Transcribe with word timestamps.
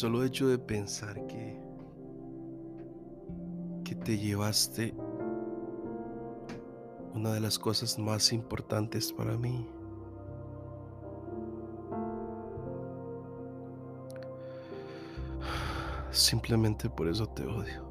solo 0.00 0.24
hecho 0.24 0.48
de 0.48 0.56
pensar 0.56 1.26
que, 1.26 1.60
que 3.84 3.94
te 3.94 4.16
llevaste 4.16 4.94
una 7.12 7.34
de 7.34 7.40
las 7.40 7.58
cosas 7.58 7.98
más 7.98 8.32
importantes 8.32 9.12
para 9.12 9.36
mí. 9.36 9.68
Simplemente 16.10 16.88
por 16.88 17.06
eso 17.06 17.26
te 17.26 17.44
odio. 17.44 17.84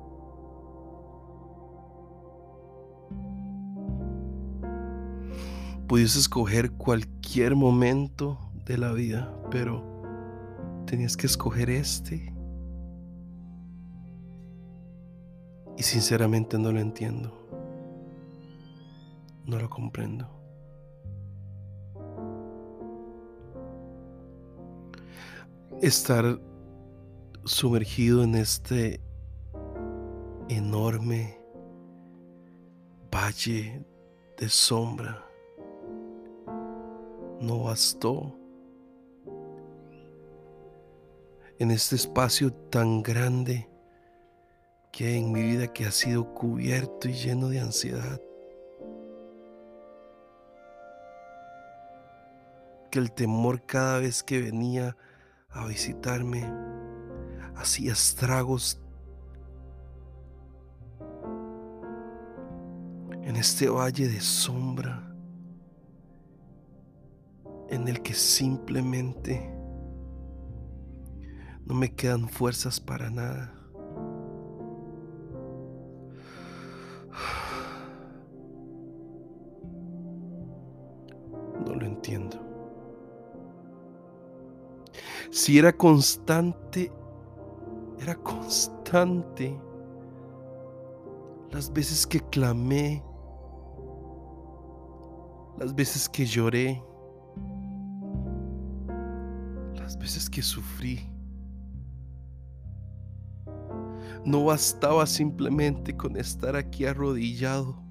Pudiese 5.88 6.18
escoger 6.18 6.72
cualquier 6.72 7.56
momento 7.56 8.40
de 8.66 8.80
la 8.80 8.94
vida, 8.94 9.32
pero 9.52 9.99
tenías 10.90 11.16
que 11.16 11.28
escoger 11.28 11.70
este. 11.70 12.34
Y 15.78 15.84
sinceramente 15.84 16.58
no 16.58 16.72
lo 16.72 16.80
entiendo. 16.80 17.32
No 19.46 19.60
lo 19.60 19.70
comprendo. 19.70 20.28
Estar 25.80 26.42
sumergido 27.46 28.24
en 28.24 28.34
este 28.36 29.00
enorme 30.50 31.40
valle 33.14 33.86
de 34.38 34.50
sombra 34.50 35.24
no 37.40 37.64
bastó. 37.64 38.39
En 41.60 41.72
este 41.72 41.98
espacio 41.98 42.54
tan 42.54 43.04
grande 43.04 43.70
que 44.94 45.18
en 45.18 45.32
mi 45.32 45.42
vida 45.44 45.68
que 45.68 45.86
ha 45.86 45.92
sido 45.92 46.34
cubierto 46.34 47.10
y 47.10 47.14
lleno 47.14 47.50
de 47.50 47.60
ansiedad. 47.60 48.22
Que 52.90 53.00
el 53.00 53.12
temor 53.12 53.66
cada 53.66 54.00
vez 54.00 54.24
que 54.24 54.42
venía 54.42 54.96
a 55.50 55.66
visitarme 55.66 56.50
hacía 57.56 57.92
estragos 57.92 58.80
en 63.24 63.36
este 63.36 63.68
valle 63.68 64.08
de 64.08 64.22
sombra 64.22 65.14
en 67.70 67.88
el 67.90 68.02
que 68.02 68.14
simplemente 68.14 69.59
no 71.70 71.76
me 71.76 71.96
quedan 71.96 72.28
fuerzas 72.28 72.82
para 72.82 73.10
nada. 73.10 73.54
No 81.66 81.74
lo 81.76 81.86
entiendo. 81.86 82.38
Si 85.32 85.58
era 85.58 85.72
constante, 85.72 86.92
era 88.02 88.16
constante 88.16 89.58
las 91.52 91.72
veces 91.72 92.06
que 92.06 92.20
clamé, 92.20 93.04
las 95.58 95.74
veces 95.74 96.10
que 96.10 96.26
lloré, 96.26 96.84
veces 100.00 100.30
que 100.30 100.42
sufrí. 100.42 101.09
No 104.26 104.46
bastaba 104.46 105.06
simplemente 105.06 105.96
con 105.96 106.18
estar 106.18 106.56
aquí 106.56 106.86
arrodillado 106.86 107.82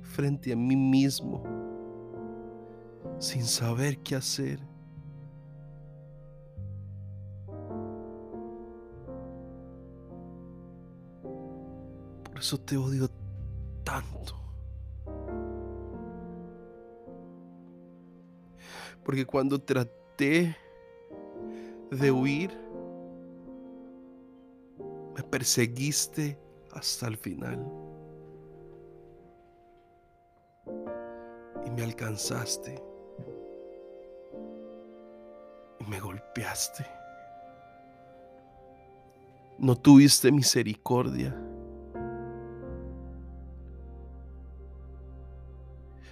frente 0.00 0.52
a 0.52 0.56
mí 0.56 0.76
mismo, 0.76 1.42
sin 3.18 3.44
saber 3.44 3.98
qué 3.98 4.16
hacer. 4.16 4.60
Por 12.24 12.38
eso 12.38 12.58
te 12.58 12.76
odio 12.76 13.08
tanto. 13.84 14.34
Porque 19.04 19.24
cuando 19.24 19.58
traté 19.60 20.56
de 21.90 22.10
huir, 22.10 22.65
perseguiste 25.36 26.38
hasta 26.72 27.08
el 27.08 27.18
final. 27.18 27.62
Y 31.66 31.70
me 31.72 31.82
alcanzaste. 31.82 32.82
Y 35.78 35.84
me 35.84 36.00
golpeaste. 36.00 36.86
No 39.58 39.76
tuviste 39.76 40.32
misericordia. 40.32 41.38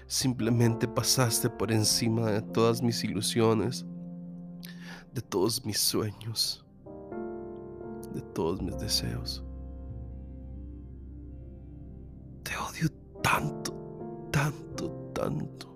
Simplemente 0.06 0.86
pasaste 0.86 1.48
por 1.48 1.72
encima 1.72 2.30
de 2.30 2.42
todas 2.42 2.82
mis 2.82 3.02
ilusiones 3.02 3.86
de 5.14 5.22
todos 5.22 5.64
mis 5.64 5.78
sueños, 5.78 6.63
de 8.14 8.20
todos 8.32 8.62
mis 8.62 8.78
deseos. 8.78 9.44
Te 12.44 12.52
odio 12.56 12.88
tanto, 13.22 13.72
tanto, 14.30 14.90
tanto. 15.12 15.68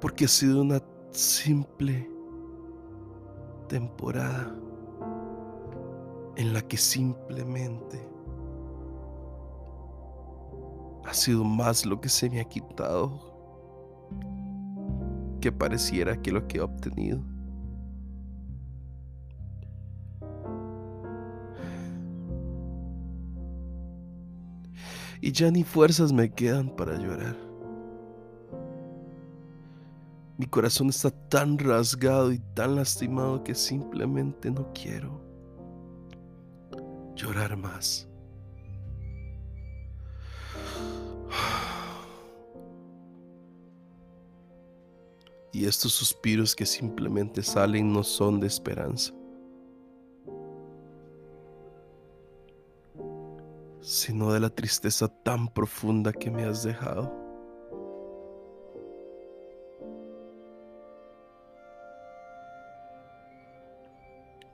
Porque 0.00 0.26
ha 0.26 0.28
sido 0.28 0.62
una 0.62 0.80
simple 1.12 2.08
temporada 3.68 4.54
en 6.36 6.52
la 6.52 6.62
que 6.62 6.76
simplemente 6.76 8.00
ha 11.04 11.14
sido 11.14 11.42
más 11.42 11.84
lo 11.84 12.00
que 12.00 12.08
se 12.08 12.30
me 12.30 12.40
ha 12.40 12.44
quitado 12.44 13.27
que 15.40 15.52
pareciera 15.52 16.20
que 16.20 16.32
lo 16.32 16.46
que 16.46 16.58
he 16.58 16.60
obtenido. 16.60 17.22
Y 25.20 25.32
ya 25.32 25.50
ni 25.50 25.64
fuerzas 25.64 26.12
me 26.12 26.30
quedan 26.30 26.74
para 26.76 26.96
llorar. 26.96 27.36
Mi 30.36 30.46
corazón 30.46 30.88
está 30.88 31.10
tan 31.10 31.58
rasgado 31.58 32.32
y 32.32 32.38
tan 32.54 32.76
lastimado 32.76 33.42
que 33.42 33.56
simplemente 33.56 34.50
no 34.52 34.72
quiero 34.72 35.20
llorar 37.16 37.56
más. 37.56 38.07
Y 45.52 45.66
estos 45.66 45.92
suspiros 45.92 46.54
que 46.54 46.66
simplemente 46.66 47.42
salen 47.42 47.92
no 47.92 48.02
son 48.02 48.40
de 48.40 48.46
esperanza, 48.46 49.12
sino 53.80 54.32
de 54.32 54.40
la 54.40 54.50
tristeza 54.50 55.08
tan 55.08 55.48
profunda 55.48 56.12
que 56.12 56.30
me 56.30 56.44
has 56.44 56.62
dejado. 56.62 57.12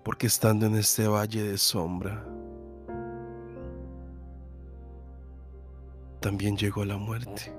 Porque 0.05 0.27
estando 0.27 0.67
en 0.67 0.77
este 0.77 1.09
valle 1.09 1.43
de 1.43 1.59
sombra, 1.59 2.23
también 6.21 6.57
llegó 6.57 6.85
la 6.85 6.99
muerte. 6.99 7.53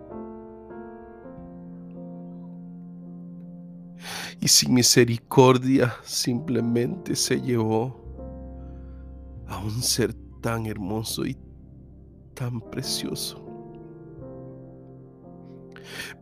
Y 4.42 4.48
sin 4.48 4.74
misericordia 4.74 5.96
simplemente 6.04 7.16
se 7.16 7.42
llevó 7.42 8.04
a 9.48 9.60
un 9.60 9.82
ser 9.82 10.14
tan 10.42 10.66
hermoso 10.66 11.26
y 11.26 11.38
tan 12.34 12.62
precioso. 12.62 13.42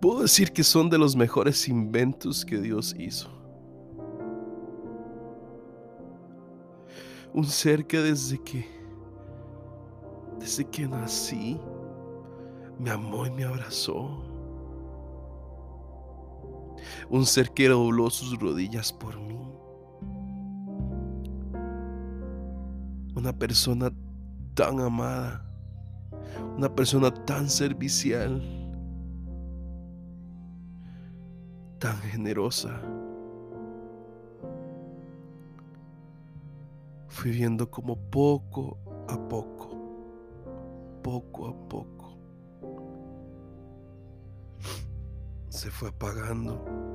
Puedo 0.01 0.21
decir 0.21 0.51
que 0.51 0.63
son 0.63 0.89
de 0.89 0.97
los 0.97 1.15
mejores 1.15 1.67
inventos 1.67 2.45
que 2.45 2.59
Dios 2.59 2.95
hizo. 2.97 3.29
Un 7.33 7.45
ser 7.45 7.87
que 7.87 7.99
desde 7.99 8.37
que 8.43 8.83
desde 10.39 10.65
que 10.65 10.85
nací, 10.87 11.57
me 12.77 12.89
amó 12.89 13.25
y 13.25 13.31
me 13.31 13.45
abrazó. 13.45 14.32
Un 17.09 17.25
ser 17.25 17.51
que 17.51 17.67
dobló 17.67 18.09
sus 18.09 18.39
rodillas 18.39 18.91
por 18.93 19.19
mí. 19.19 19.39
Una 23.15 23.33
persona 23.33 23.91
tan 24.53 24.79
amada. 24.79 25.45
Una 26.57 26.73
persona 26.73 27.13
tan 27.13 27.49
servicial. 27.49 28.41
Tan 31.79 31.97
generosa. 31.97 32.81
Fui 37.07 37.31
viendo 37.31 37.69
como 37.69 37.95
poco 37.95 38.77
a 39.07 39.17
poco, 39.29 39.69
poco 41.03 41.47
a 41.47 41.69
poco, 41.69 42.17
se 45.49 45.69
fue 45.69 45.89
apagando. 45.89 46.92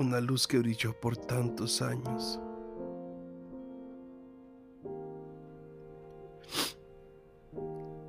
Una 0.00 0.18
luz 0.18 0.48
que 0.48 0.58
brilló 0.58 0.98
por 0.98 1.14
tantos 1.14 1.82
años. 1.82 2.40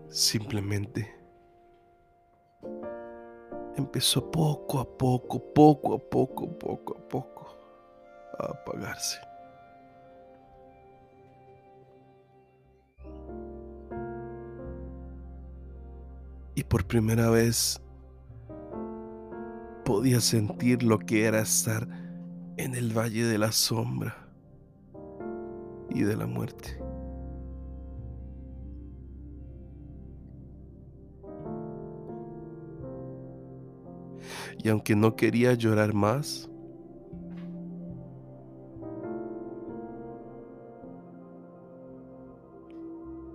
Simplemente 0.07 1.13
empezó 3.75 4.31
poco 4.31 4.79
a 4.79 4.85
poco, 4.85 5.37
poco 5.53 5.95
a 5.95 5.97
poco, 5.99 6.47
poco 6.57 6.97
a 6.97 7.09
poco 7.09 7.57
a 8.39 8.45
apagarse. 8.45 9.19
Y 16.55 16.63
por 16.63 16.87
primera 16.87 17.29
vez 17.29 17.81
podía 19.91 20.21
sentir 20.21 20.83
lo 20.83 20.99
que 20.99 21.25
era 21.25 21.41
estar 21.41 21.85
en 22.55 22.75
el 22.75 22.97
valle 22.97 23.25
de 23.25 23.37
la 23.37 23.51
sombra 23.51 24.15
y 25.89 26.03
de 26.03 26.15
la 26.15 26.25
muerte. 26.25 26.79
Y 34.63 34.69
aunque 34.69 34.95
no 34.95 35.17
quería 35.17 35.55
llorar 35.55 35.93
más, 35.93 36.49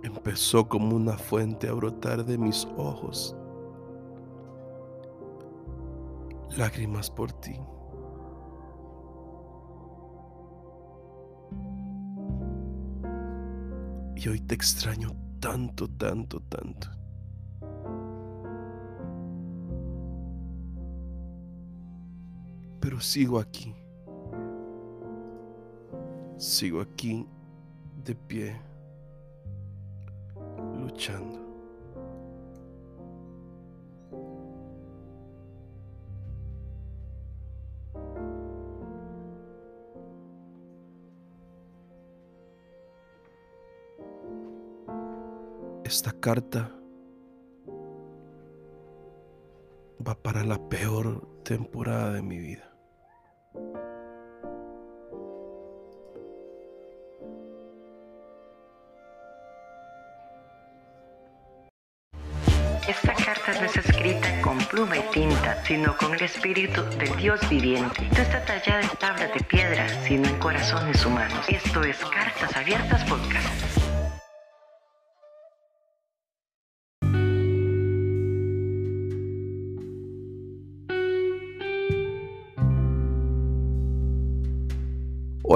empezó 0.01 0.67
como 0.67 0.95
una 0.95 1.19
fuente 1.19 1.69
a 1.69 1.73
brotar 1.73 2.25
de 2.25 2.39
mis 2.39 2.67
ojos. 2.77 3.35
Lágrimas 6.57 7.11
por 7.11 7.31
ti. 7.33 7.55
Y 14.15 14.27
hoy 14.27 14.39
te 14.41 14.55
extraño 14.55 15.11
tanto, 15.39 15.87
tanto, 15.87 16.39
tanto. 16.39 16.87
Pero 22.79 22.99
sigo 23.01 23.37
aquí. 23.37 23.75
Sigo 26.37 26.81
aquí 26.81 27.27
de 28.03 28.15
pie 28.15 28.59
luchando. 30.79 31.46
Esta 45.87 46.11
carta 46.11 46.69
va 50.05 50.15
para 50.21 50.43
la 50.43 50.59
peor 50.67 51.25
temporada 51.45 52.11
de 52.11 52.21
mi 52.21 52.37
vida. 52.39 52.69
Esta 62.85 63.13
carta 63.13 63.53
no 63.53 63.65
es 63.67 63.77
escrita 63.77 64.41
con 64.41 64.57
pluma 64.65 64.97
y 64.97 65.03
tinta, 65.13 65.63
sino 65.63 65.95
con 65.95 66.13
el 66.13 66.21
espíritu 66.21 66.83
del 66.97 67.15
Dios 67.15 67.39
viviente. 67.49 68.09
No 68.11 68.17
está 68.17 68.43
tallada 68.43 68.81
en 68.81 68.89
tablas 68.97 69.33
de 69.33 69.39
piedra, 69.45 69.87
sino 70.03 70.27
en 70.27 70.37
corazones 70.39 71.05
humanos. 71.05 71.47
Esto 71.47 71.81
es 71.83 71.95
Cartas 72.03 72.57
Abiertas 72.57 73.05
Podcast. 73.05 73.76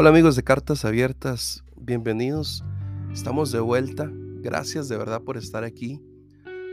Hola 0.01 0.09
amigos 0.09 0.35
de 0.35 0.41
Cartas 0.41 0.83
Abiertas, 0.83 1.63
bienvenidos. 1.77 2.65
Estamos 3.13 3.51
de 3.51 3.59
vuelta. 3.59 4.09
Gracias 4.11 4.89
de 4.89 4.97
verdad 4.97 5.21
por 5.21 5.37
estar 5.37 5.63
aquí. 5.63 6.01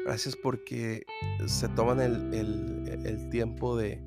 Gracias 0.06 0.34
porque 0.34 1.04
se 1.44 1.68
toman 1.68 2.00
el, 2.00 3.28
tiempo 3.28 3.76
de, 3.76 4.02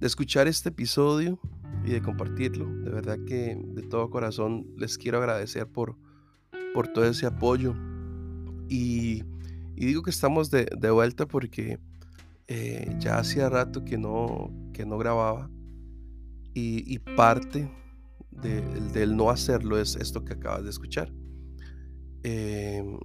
de 0.00 0.06
escuchar 0.08 0.48
este 0.48 0.70
episodio 0.70 1.38
y 1.84 1.92
de 1.92 2.02
compartirlo. 2.02 2.66
De 2.82 2.90
verdad 2.90 3.16
que 3.28 3.56
de 3.64 3.82
todo 3.82 4.10
corazón 4.10 4.66
les 4.76 4.98
quiero 4.98 5.18
agradecer 5.18 5.68
por, 5.68 5.96
por 6.74 6.88
todo 6.88 7.04
ese 7.04 7.26
apoyo. 7.26 7.76
Y, 8.68 9.22
digo 9.76 10.02
que 10.02 10.10
estamos 10.10 10.50
de, 10.50 10.66
vuelta 10.90 11.26
porque 11.26 11.78
eh, 12.48 12.92
ya 12.98 13.18
hacía 13.18 13.48
rato 13.48 13.84
que 13.84 13.98
no, 13.98 14.50
que 14.72 14.84
no 14.84 14.98
grababa. 14.98 15.48
Y, 16.56 16.98
parte 17.16 17.68
del 18.42 19.16
no 19.16 19.30
hacerlo 19.30 19.78
es 19.78 19.96
esto 19.96 20.24
que 20.24 20.34
acabas 20.34 20.64
de 20.64 20.70
escuchar. 20.70 21.10
Em, 22.22 22.98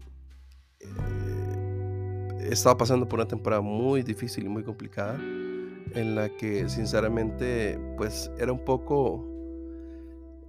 eh, 0.79 2.49
estaba 2.51 2.77
pasando 2.77 3.07
por 3.07 3.19
una 3.19 3.27
temporada 3.27 3.61
muy 3.61 4.01
difícil 4.01 4.45
y 4.45 4.49
muy 4.49 4.63
complicada 4.63 5.19
en 5.93 6.15
la 6.15 6.29
que 6.29 6.69
sinceramente 6.69 7.79
pues 7.97 8.31
era 8.37 8.51
un 8.51 8.63
poco 8.63 9.25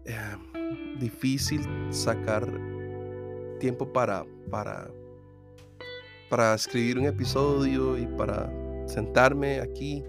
eh, 0.04 0.16
difícil 0.98 1.62
sacar 1.90 2.48
tiempo 3.58 3.92
para, 3.92 4.24
para, 4.50 4.90
para 6.28 6.54
escribir 6.54 6.98
un 6.98 7.06
episodio 7.06 7.98
y 7.98 8.06
para 8.06 8.50
sentarme 8.86 9.60
aquí 9.60 10.04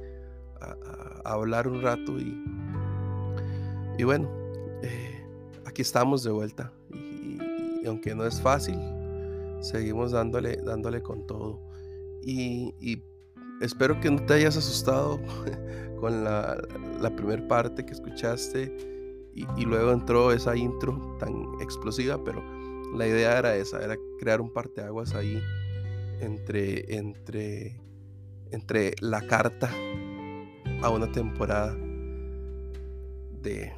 a, 0.62 0.76
hablar 1.24 1.68
un 1.68 1.82
rato 1.82 2.20
y, 2.20 2.44
y 3.98 4.04
bueno, 4.04 4.41
eh, 4.82 5.24
aquí 5.66 5.82
estamos 5.82 6.24
de 6.24 6.32
vuelta 6.32 6.72
y, 6.94 7.38
y 7.84 7.88
aunque 7.88 8.14
no 8.16 8.26
es 8.26 8.42
fácil, 8.42 8.78
seguimos 9.62 10.12
dándole, 10.12 10.58
dándole 10.58 11.02
con 11.02 11.26
todo. 11.26 11.60
Y, 12.24 13.02
espero 13.62 14.00
que 14.00 14.10
no 14.10 14.26
te 14.26 14.34
hayas 14.34 14.58
asustado 14.58 15.20
con 16.00 16.24
la, 16.24 16.58
primera 17.16 17.48
parte 17.48 17.86
que 17.86 17.94
escuchaste 17.94 18.76
y, 19.34 19.66
luego 19.66 19.92
entró 19.92 20.32
esa 20.32 20.56
intro 20.56 21.18
tan 21.20 21.34
explosiva, 21.62 22.24
pero 22.24 22.44
la 22.96 23.08
idea 23.08 23.38
era 23.38 23.56
esa, 23.56 23.82
era 23.82 23.96
crear 24.20 24.42
un 24.42 24.52
parteaguas 24.52 25.16
ahí 25.16 25.42
entre, 26.20 26.96
entre, 26.96 27.80
entre 28.52 28.94
la 29.00 29.22
carta 29.22 29.72
a 30.82 30.90
una 30.90 31.12
temporada 31.12 31.76
de, 33.42 33.74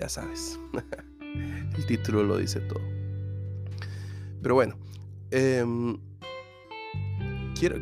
ya 0.00 0.08
sabes, 0.08 0.58
el 1.76 1.86
título 1.86 2.22
lo 2.22 2.38
dice 2.38 2.60
todo. 2.60 2.80
Pero 4.42 4.54
bueno, 4.54 4.76
eh, 5.30 5.64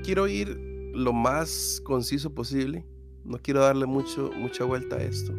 quiero, 0.02 0.26
ir 0.26 0.48
lo 0.94 1.12
más 1.12 1.80
conciso 1.84 2.34
posible. 2.34 2.84
No 3.24 3.38
quiero 3.38 3.60
darle 3.60 3.86
mucho, 3.86 4.32
mucha 4.36 4.64
vuelta 4.64 4.96
a 4.96 5.02
esto. 5.02 5.32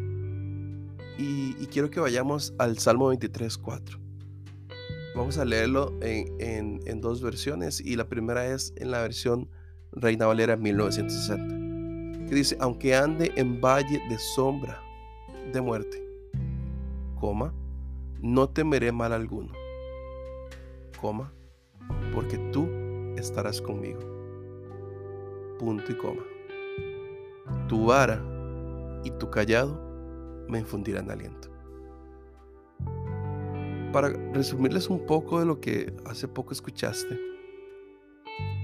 Y, 1.18 1.54
quiero 1.66 1.90
que 1.90 2.00
vayamos 2.00 2.54
al 2.58 2.78
Salmo 2.78 3.12
23.4. 3.12 3.98
Vamos 5.14 5.38
a 5.38 5.44
leerlo 5.44 5.92
en, 6.00 6.80
en, 6.86 7.00
dos 7.00 7.20
versiones 7.20 7.80
y 7.80 7.94
la 7.96 8.08
primera 8.08 8.46
es 8.46 8.72
en 8.76 8.90
la 8.90 9.02
versión 9.02 9.48
Reina 9.92 10.26
Valera 10.26 10.56
1960, 10.56 12.26
que 12.26 12.34
dice, 12.34 12.56
aunque 12.58 12.96
ande 12.96 13.32
en 13.36 13.60
valle 13.60 14.00
de 14.08 14.18
sombra 14.34 14.82
de 15.52 15.60
muerte, 15.60 16.09
coma, 17.20 17.54
no 18.20 18.48
temeré 18.48 18.90
mal 18.90 19.12
alguno, 19.12 19.52
coma, 21.00 21.32
porque 22.14 22.38
tú 22.52 22.66
estarás 23.16 23.60
conmigo. 23.60 24.00
Punto 25.58 25.92
y 25.92 25.94
coma. 25.94 26.22
Tu 27.68 27.84
vara 27.84 28.20
y 29.04 29.10
tu 29.12 29.30
callado 29.30 29.78
me 30.48 30.58
infundirán 30.58 31.10
aliento. 31.10 31.48
Para 33.92 34.08
resumirles 34.32 34.88
un 34.88 35.04
poco 35.04 35.40
de 35.40 35.46
lo 35.46 35.60
que 35.60 35.92
hace 36.06 36.28
poco 36.28 36.52
escuchaste, 36.52 37.18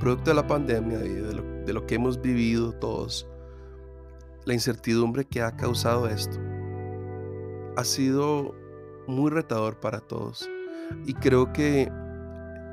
producto 0.00 0.30
de 0.30 0.36
la 0.36 0.46
pandemia 0.46 1.04
y 1.04 1.14
de 1.14 1.34
lo, 1.34 1.42
de 1.42 1.72
lo 1.72 1.86
que 1.86 1.96
hemos 1.96 2.20
vivido 2.20 2.72
todos, 2.72 3.28
la 4.44 4.54
incertidumbre 4.54 5.24
que 5.24 5.42
ha 5.42 5.56
causado 5.56 6.08
esto, 6.08 6.38
ha 7.76 7.84
sido 7.84 8.54
muy 9.06 9.30
retador 9.30 9.78
para 9.78 10.00
todos. 10.00 10.48
Y 11.04 11.14
creo 11.14 11.52
que 11.52 11.90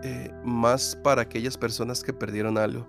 eh, 0.03 0.31
más 0.43 0.95
para 1.03 1.22
aquellas 1.22 1.57
personas 1.57 2.03
que 2.03 2.13
perdieron 2.13 2.57
algo, 2.57 2.88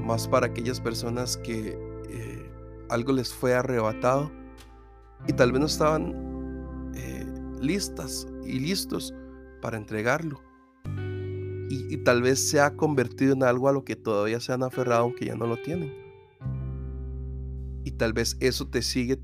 más 0.00 0.28
para 0.28 0.46
aquellas 0.46 0.80
personas 0.80 1.36
que 1.36 1.78
eh, 2.08 2.50
algo 2.88 3.12
les 3.12 3.32
fue 3.32 3.54
arrebatado 3.54 4.30
y 5.26 5.32
tal 5.32 5.52
vez 5.52 5.60
no 5.60 5.66
estaban 5.66 6.92
eh, 6.94 7.26
listas 7.60 8.26
y 8.44 8.58
listos 8.58 9.14
para 9.60 9.76
entregarlo. 9.76 10.40
Y, 11.68 11.94
y, 11.94 11.98
tal 11.98 12.20
vez 12.20 12.50
se 12.50 12.60
ha 12.60 12.74
convertido 12.74 13.32
en 13.32 13.44
algo 13.44 13.68
a 13.68 13.72
lo 13.72 13.84
que 13.84 13.94
todavía 13.94 14.40
se 14.40 14.52
han 14.52 14.64
aferrado 14.64 15.02
aunque 15.02 15.26
ya 15.26 15.36
no 15.36 15.46
lo 15.46 15.56
tienen. 15.56 15.94
Y 17.84 17.92
tal 17.92 18.12
vez 18.12 18.36
eso 18.40 18.66
te 18.66 18.82
sigue 18.82 19.20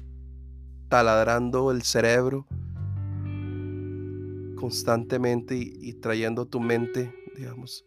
taladrando 0.89 1.71
el 1.71 1.83
cerebro 1.83 2.47
constantemente 4.57 5.57
y, 5.57 5.93
trayendo 5.95 6.43
a 6.43 6.47
tu 6.47 6.61
mente, 6.61 7.15
digamos, 7.37 7.85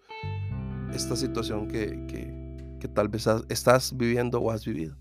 esta 0.94 1.16
situación 1.16 1.68
que, 1.68 2.06
que, 2.08 2.88
tal 2.88 3.10
vez 3.10 3.28
estás 3.50 3.96
viviendo 3.98 4.40
o 4.40 4.52
has 4.52 4.66
vivido. 4.66 4.98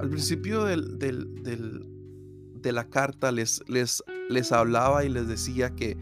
Al 0.00 0.08
principio 0.08 0.64
del, 0.64 0.98
del, 0.98 1.34
de 2.62 2.72
la 2.72 2.88
carta 2.88 3.32
les, 3.32 3.62
les, 3.68 4.04
les 4.30 4.52
hablaba 4.52 5.04
y 5.04 5.08
les 5.08 5.26
decía 5.26 5.70
que 5.70 5.96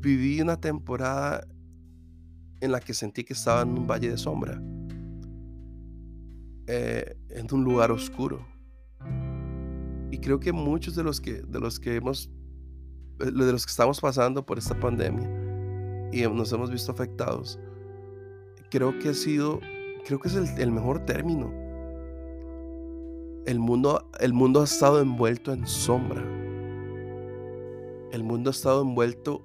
viví 0.00 0.40
una 0.40 0.60
temporada 0.60 1.46
en 2.60 2.72
la 2.72 2.80
que 2.80 2.94
sentí 2.94 3.24
que 3.24 3.34
estaba 3.34 3.62
en 3.62 3.70
un 3.70 3.86
valle 3.86 4.10
de 4.10 4.18
sombra, 4.18 4.60
eh, 6.66 7.16
en 7.30 7.46
un 7.52 7.64
lugar 7.64 7.90
oscuro. 7.92 8.55
Y 10.10 10.18
creo 10.18 10.38
que 10.40 10.52
muchos 10.52 10.94
de 10.94 11.02
los 11.02 11.20
que, 11.20 11.42
de 11.42 11.60
los 11.60 11.80
que 11.80 11.96
hemos 11.96 12.30
eh, 13.20 13.24
de 13.24 13.52
los 13.52 13.64
que 13.64 13.70
estamos 13.70 14.00
pasando 14.00 14.44
por 14.44 14.58
esta 14.58 14.78
pandemia 14.78 15.28
y 16.12 16.22
nos 16.22 16.52
hemos 16.52 16.70
visto 16.70 16.92
afectados, 16.92 17.58
creo 18.70 18.98
que 18.98 19.10
ha 19.10 19.14
sido, 19.14 19.60
creo 20.04 20.20
que 20.20 20.28
es 20.28 20.34
el, 20.34 20.70
mejor 20.70 21.00
término. 21.00 21.52
El 23.46 23.58
mundo, 23.58 24.10
el 24.20 24.32
mundo 24.32 24.60
ha 24.60 24.64
estado 24.64 25.00
envuelto 25.00 25.52
en 25.52 25.66
sombra. 25.66 26.22
El 28.12 28.22
mundo 28.22 28.50
ha 28.50 28.52
estado 28.52 28.82
envuelto 28.82 29.42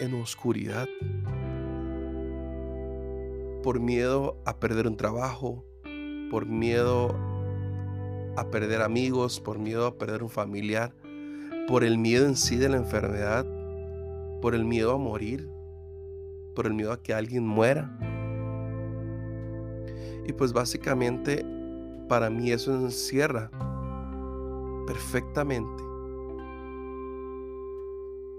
en 0.00 0.14
oscuridad. 0.14 0.88
Por 3.62 3.80
miedo 3.80 4.36
a 4.44 4.58
perder 4.58 4.86
un 4.86 4.96
trabajo, 4.96 5.64
por 6.30 6.46
miedo 6.46 7.14
a 8.36 8.50
perder 8.50 8.82
amigos, 8.82 9.40
por 9.40 9.58
miedo 9.58 9.86
a 9.86 9.98
perder 9.98 10.22
un 10.22 10.30
familiar, 10.30 10.92
por 11.68 11.84
el 11.84 11.98
miedo 11.98 12.26
en 12.26 12.36
sí 12.36 12.56
de 12.56 12.68
la 12.68 12.76
enfermedad, 12.76 13.46
por 14.40 14.54
el 14.54 14.64
miedo 14.64 14.92
a 14.92 14.98
morir, 14.98 15.48
por 16.54 16.66
el 16.66 16.74
miedo 16.74 16.92
a 16.92 17.02
que 17.02 17.14
alguien 17.14 17.46
muera. 17.46 17.98
Y 20.26 20.32
pues 20.32 20.52
básicamente 20.52 21.44
para 22.08 22.30
mí 22.30 22.50
eso 22.50 22.74
encierra 22.74 23.50
perfectamente 24.86 25.82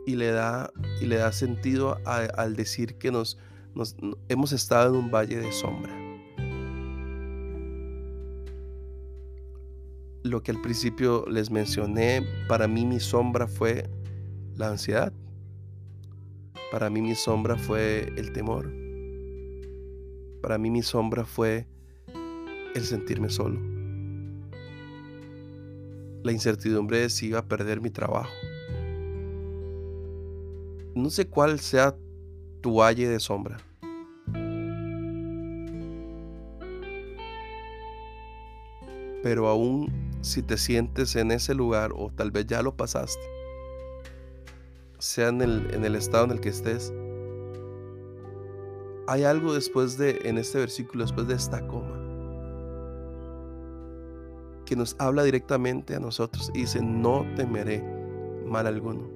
y 0.06 0.16
le 0.16 0.32
da, 0.32 0.72
y 1.02 1.06
le 1.06 1.18
da 1.18 1.32
sentido 1.32 1.98
al 2.06 2.56
decir 2.56 2.96
que 2.96 3.12
nos, 3.12 3.38
nos 3.74 3.96
hemos 4.28 4.52
estado 4.52 4.94
en 4.94 5.06
un 5.06 5.12
valle 5.12 5.38
de 5.38 5.52
sombra. 5.52 6.03
Lo 10.34 10.42
que 10.42 10.50
al 10.50 10.60
principio 10.60 11.26
les 11.30 11.52
mencioné, 11.52 12.26
para 12.48 12.68
mí 12.68 12.88
mi 12.88 13.00
sombra 13.00 13.46
fue 13.46 13.88
la 14.56 14.70
ansiedad. 14.70 15.14
Para 16.72 16.90
mí 16.90 17.04
mi 17.04 17.14
sombra 17.14 17.56
fue 17.56 18.12
el 18.18 18.34
temor. 18.34 18.74
Para 20.42 20.58
mí 20.58 20.72
mi 20.72 20.82
sombra 20.82 21.24
fue 21.24 21.68
el 22.74 22.84
sentirme 22.84 23.30
solo. 23.30 23.60
La 26.24 26.32
incertidumbre 26.32 27.02
de 27.02 27.10
si 27.12 27.28
iba 27.28 27.38
a 27.38 27.46
perder 27.46 27.80
mi 27.80 27.92
trabajo. 27.92 28.34
No 30.96 31.12
sé 31.12 31.28
cuál 31.28 31.60
sea 31.60 31.96
tu 32.62 32.78
valle 32.78 33.08
de 33.08 33.20
sombra. 33.20 33.60
Pero 39.22 39.48
aún 39.48 40.13
si 40.24 40.42
te 40.42 40.58
sientes 40.58 41.16
en 41.18 41.32
ese 41.32 41.54
lugar 41.54 41.92
o 41.94 42.10
tal 42.10 42.32
vez 42.32 42.48
ya 42.48 42.62
lo 42.62 42.76
pasaste, 42.76 43.22
sea 44.98 45.28
en 45.28 45.42
el, 45.42 45.96
estado 45.96 46.24
en 46.24 46.32
el 46.32 46.40
que 46.40 46.48
estés, 46.48 46.94
hay 49.06 49.26
algo 49.26 49.54
después 49.54 49.98
de, 49.98 50.22
en 50.24 50.38
este 50.38 50.60
versículo, 50.60 51.04
después 51.04 51.28
de 51.28 51.36
esta 51.36 51.68
coma, 51.68 52.00
que 54.66 54.78
nos 54.78 54.96
habla 54.98 55.24
directamente 55.24 55.94
a 55.94 56.00
nosotros 56.00 56.50
y 56.54 56.62
dice, 56.62 56.82
no 56.82 57.26
temeré 57.36 57.84
mal 58.46 58.66
alguno. 58.66 59.10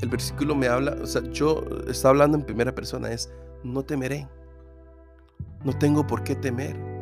El 0.00 0.08
versículo 0.08 0.54
me 0.54 0.68
habla, 0.68 0.96
o 1.02 1.06
sea, 1.06 1.22
yo 1.32 1.64
está 1.88 2.10
hablando 2.10 2.38
en 2.38 2.44
primera 2.44 2.72
persona, 2.72 3.10
es, 3.10 3.32
no 3.64 3.82
temeré. 3.82 4.28
No 5.64 5.76
tengo 5.76 6.06
por 6.06 6.22
qué 6.22 6.36
temer 6.36 6.93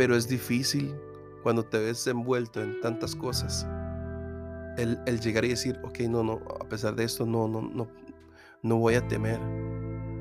pero 0.00 0.16
es 0.16 0.26
difícil 0.26 0.94
cuando 1.42 1.62
te 1.62 1.78
ves 1.78 2.06
envuelto 2.06 2.62
en 2.62 2.80
tantas 2.80 3.14
cosas. 3.14 3.68
El, 4.78 5.20
llegar 5.20 5.44
y 5.44 5.48
decir, 5.48 5.78
ok, 5.82 6.00
no, 6.08 6.22
no, 6.22 6.40
a 6.58 6.66
pesar 6.70 6.96
de 6.96 7.04
esto, 7.04 7.26
no, 7.26 7.46
no, 7.46 7.60
no, 7.60 7.86
no 8.62 8.76
voy 8.78 8.94
a 8.94 9.06
temer. 9.06 9.38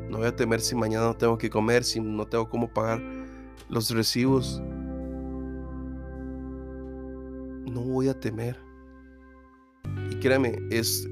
No 0.09 0.17
voy 0.17 0.27
a 0.27 0.35
temer 0.35 0.59
si 0.59 0.75
mañana 0.75 1.05
no 1.05 1.15
tengo 1.15 1.37
que 1.37 1.49
comer, 1.49 1.85
si 1.85 2.01
no 2.01 2.27
tengo 2.27 2.49
cómo 2.49 2.67
pagar 2.67 3.01
los 3.69 3.89
recibos. 3.91 4.61
No 7.71 7.79
voy 7.79 8.09
a 8.09 8.19
temer. 8.19 8.59
Y 10.11 10.15
créeme, 10.15 10.59
es 10.71 11.07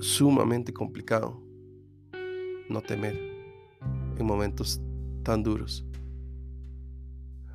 sumamente 0.00 0.74
complicado 0.74 1.42
no 2.68 2.82
temer 2.82 3.18
en 4.18 4.26
momentos 4.26 4.78
tan 5.22 5.42
duros. 5.42 5.86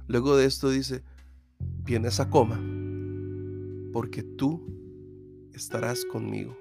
Luego 0.07 0.38
de 0.38 0.45
esto 0.45 0.69
dice, 0.69 1.03
viene 1.83 2.09
esa 2.09 2.29
coma, 2.29 2.62
porque 3.91 4.21
tú 4.21 4.63
estarás 5.51 6.05
conmigo. 6.05 6.55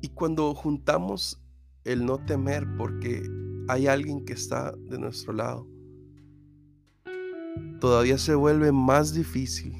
Y 0.00 0.08
cuando 0.10 0.54
juntamos 0.54 1.42
el 1.82 2.06
no 2.06 2.18
temer 2.18 2.68
porque 2.76 3.28
hay 3.68 3.88
alguien 3.88 4.24
que 4.24 4.34
está 4.34 4.72
de 4.76 4.98
nuestro 4.98 5.32
lado, 5.32 5.66
todavía 7.80 8.18
se 8.18 8.36
vuelve 8.36 8.70
más 8.70 9.12
difícil 9.12 9.74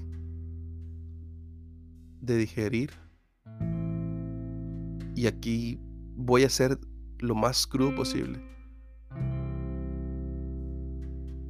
de 2.20 2.36
digerir. 2.36 2.90
Y 5.14 5.28
aquí 5.28 5.78
voy 6.16 6.42
a 6.42 6.50
ser 6.50 6.80
lo 7.20 7.36
más 7.36 7.66
crudo 7.66 7.94
posible 7.94 8.55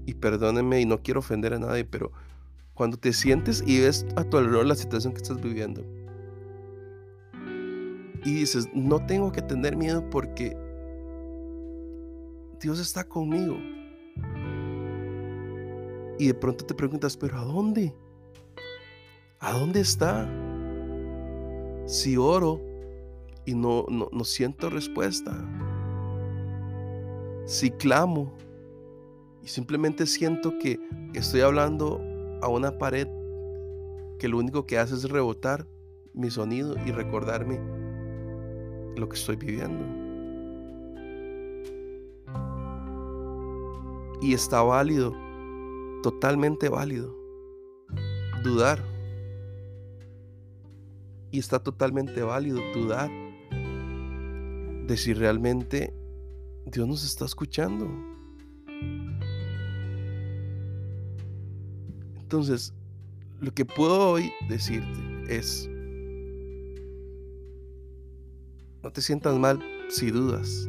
y 0.06 0.14
perdónenme 0.14 0.80
y 0.80 0.86
no 0.86 1.02
quiero 1.02 1.20
ofender 1.20 1.52
a 1.52 1.58
nadie, 1.58 1.84
pero 1.84 2.12
cuando 2.74 2.96
te 2.96 3.12
sientes 3.12 3.62
y 3.66 3.80
ves 3.80 4.06
a 4.16 4.24
tu 4.24 4.38
alrededor 4.38 4.66
la 4.66 4.74
situación 4.74 5.12
que 5.12 5.22
estás 5.22 5.40
viviendo 5.40 5.84
y 8.26 8.34
dices, 8.34 8.68
no 8.74 9.04
tengo 9.06 9.30
que 9.30 9.40
tener 9.40 9.76
miedo 9.76 10.08
porque 10.10 10.56
Dios 12.60 12.80
está 12.80 13.04
conmigo. 13.04 13.56
Y 16.18 16.26
de 16.26 16.34
pronto 16.34 16.64
te 16.64 16.74
preguntas, 16.74 17.16
pero 17.16 17.38
¿a 17.38 17.44
dónde? 17.44 17.94
¿A 19.38 19.52
dónde 19.52 19.80
está? 19.80 20.28
Si 21.86 22.16
oro 22.16 22.60
y 23.44 23.54
no, 23.54 23.86
no, 23.88 24.08
no 24.10 24.24
siento 24.24 24.70
respuesta. 24.70 25.32
Si 27.44 27.70
clamo 27.70 28.32
y 29.46 29.48
simplemente 29.48 30.06
siento 30.06 30.58
que 30.58 30.80
estoy 31.14 31.42
hablando 31.42 32.00
a 32.42 32.48
una 32.48 32.78
pared 32.78 33.06
que 34.18 34.26
lo 34.26 34.38
único 34.38 34.66
que 34.66 34.76
hace 34.76 34.96
es 34.96 35.08
rebotar 35.08 35.68
mi 36.14 36.32
sonido 36.32 36.74
y 36.84 36.90
recordarme 36.90 37.60
lo 38.96 39.08
que 39.08 39.14
estoy 39.14 39.36
viviendo. 39.36 39.84
Y 44.20 44.34
está 44.34 44.62
válido, 44.62 45.14
totalmente 46.02 46.68
válido, 46.68 47.16
dudar. 48.42 48.82
Y 51.30 51.38
está 51.38 51.60
totalmente 51.60 52.20
válido 52.20 52.58
dudar 52.74 53.10
de 54.88 54.96
si 54.96 55.14
realmente 55.14 55.94
Dios 56.64 56.88
nos 56.88 57.04
está 57.04 57.26
escuchando. 57.26 57.86
Entonces, 62.26 62.74
lo 63.40 63.54
que 63.54 63.64
puedo 63.64 64.10
hoy 64.10 64.32
decirte 64.48 64.88
es, 65.28 65.70
no 68.82 68.90
te 68.90 69.00
sientas 69.00 69.38
mal 69.38 69.62
si 69.88 70.10
dudas. 70.10 70.68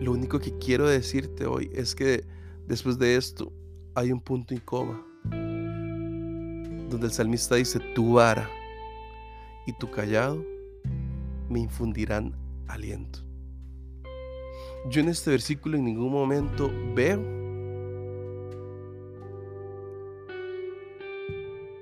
Lo 0.00 0.10
único 0.10 0.40
que 0.40 0.58
quiero 0.58 0.88
decirte 0.88 1.46
hoy 1.46 1.70
es 1.72 1.94
que 1.94 2.24
después 2.66 2.98
de 2.98 3.14
esto 3.14 3.52
hay 3.94 4.10
un 4.10 4.20
punto 4.20 4.52
y 4.52 4.58
coma, 4.58 5.00
donde 5.30 7.06
el 7.06 7.12
salmista 7.12 7.54
dice, 7.54 7.78
tu 7.94 8.14
vara 8.14 8.50
y 9.64 9.72
tu 9.74 9.88
callado 9.88 10.44
me 11.48 11.60
infundirán 11.60 12.34
aliento. 12.66 13.29
Yo 14.88 15.02
en 15.02 15.08
este 15.08 15.30
versículo 15.30 15.76
en 15.76 15.84
ningún 15.84 16.10
momento 16.10 16.70
veo, 16.94 17.20